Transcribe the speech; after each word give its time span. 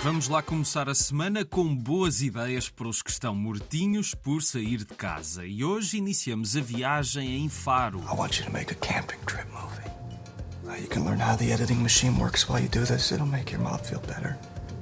Vamos 0.00 0.28
lá 0.28 0.40
começar 0.40 0.88
a 0.88 0.94
semana 0.94 1.44
com 1.44 1.74
boas 1.74 2.22
ideias 2.22 2.68
para 2.68 2.86
os 2.86 3.02
que 3.02 3.10
estão 3.10 3.34
mortinhos 3.34 4.14
por 4.14 4.40
sair 4.44 4.78
de 4.78 4.94
casa. 4.94 5.44
E 5.44 5.64
hoje 5.64 5.98
iniciamos 5.98 6.56
a 6.56 6.60
viagem 6.60 7.44
em 7.44 7.48
Faro. 7.48 7.98
I 8.00 8.16
want 8.16 8.38
you 8.38 8.44
to 8.44 8.52
make 8.52 8.72
a 8.72 8.76
camping 8.76 9.18
trip 9.26 9.46
movie. 9.50 9.88
You 10.80 10.88
can 10.88 11.04
learn 11.04 11.20
how 11.20 11.36
the 11.36 11.50
editing 11.50 11.82
machine 11.82 12.16
works 12.16 12.48
while 12.48 12.62
you 12.62 12.68
do 12.68 12.84
this. 12.86 13.10
It'll 13.10 13.26
make 13.26 13.52
your 13.52 13.60
mom 13.60 13.78
feel 13.80 14.00
better. 14.00 14.38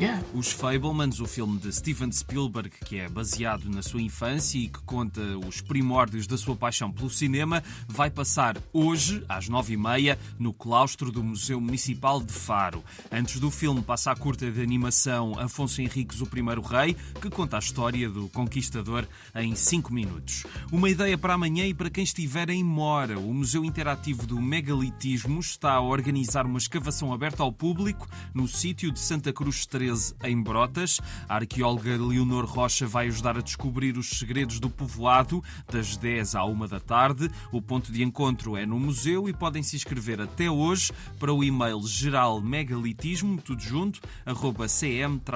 Yeah. 0.00 0.24
Os 0.32 0.50
Fablemans, 0.50 1.20
o 1.20 1.26
filme 1.26 1.58
de 1.58 1.70
Steven 1.70 2.10
Spielberg, 2.10 2.70
que 2.86 2.96
é 2.96 3.06
baseado 3.06 3.68
na 3.68 3.82
sua 3.82 4.00
infância 4.00 4.56
e 4.56 4.66
que 4.66 4.78
conta 4.84 5.20
os 5.46 5.60
primórdios 5.60 6.26
da 6.26 6.38
sua 6.38 6.56
paixão 6.56 6.90
pelo 6.90 7.10
cinema, 7.10 7.62
vai 7.86 8.08
passar 8.08 8.56
hoje, 8.72 9.22
às 9.28 9.46
nove 9.46 9.74
e 9.74 9.76
meia, 9.76 10.18
no 10.38 10.54
claustro 10.54 11.12
do 11.12 11.22
Museu 11.22 11.60
Municipal 11.60 12.22
de 12.22 12.32
Faro. 12.32 12.82
Antes 13.12 13.38
do 13.38 13.50
filme 13.50 13.82
passa 13.82 14.10
a 14.10 14.16
curta 14.16 14.50
de 14.50 14.62
animação 14.62 15.38
Afonso 15.38 15.82
Henriques, 15.82 16.22
o 16.22 16.26
Primeiro 16.26 16.62
Rei, 16.62 16.96
que 17.20 17.28
conta 17.28 17.56
a 17.56 17.58
história 17.58 18.08
do 18.08 18.26
conquistador 18.28 19.06
em 19.34 19.54
cinco 19.54 19.92
minutos. 19.92 20.46
Uma 20.72 20.88
ideia 20.88 21.18
para 21.18 21.34
amanhã 21.34 21.66
e 21.66 21.74
para 21.74 21.90
quem 21.90 22.04
estiver 22.04 22.48
em 22.48 22.64
Mora. 22.64 23.18
O 23.18 23.34
Museu 23.34 23.66
Interativo 23.66 24.26
do 24.26 24.40
Megalitismo 24.40 25.40
está 25.40 25.72
a 25.72 25.82
organizar 25.82 26.46
uma 26.46 26.58
escavação 26.58 27.12
aberta 27.12 27.42
ao 27.42 27.52
público 27.52 28.08
no 28.32 28.48
sítio 28.48 28.90
de 28.90 28.98
Santa 28.98 29.30
Cruz 29.32 29.66
13 29.66 29.89
em 30.22 30.40
Brotas. 30.40 31.00
A 31.28 31.36
arqueóloga 31.36 31.96
Leonor 31.96 32.44
Rocha 32.44 32.86
vai 32.86 33.08
ajudar 33.08 33.36
a 33.38 33.42
descobrir 33.42 33.96
os 33.98 34.08
segredos 34.10 34.60
do 34.60 34.70
povoado 34.70 35.42
das 35.70 35.96
10 35.96 36.34
à 36.34 36.44
1 36.44 36.66
da 36.66 36.80
tarde. 36.80 37.30
O 37.52 37.60
ponto 37.62 37.92
de 37.92 38.02
encontro 38.02 38.56
é 38.56 38.64
no 38.64 38.78
museu 38.78 39.28
e 39.28 39.32
podem 39.32 39.62
se 39.62 39.76
inscrever 39.76 40.20
até 40.20 40.50
hoje 40.50 40.92
para 41.18 41.32
o 41.32 41.42
e-mail 41.44 41.80
geralmegalitismo, 41.86 43.40
tudo 43.40 43.62
junto, 43.62 44.00
arroba 44.24 44.66
cm-mora.pt. 44.66 45.30